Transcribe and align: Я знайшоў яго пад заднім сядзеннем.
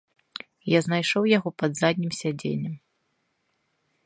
Я 0.71 0.79
знайшоў 0.85 1.23
яго 1.37 1.49
пад 1.65 1.71
заднім 1.83 2.11
сядзеннем. 2.23 2.75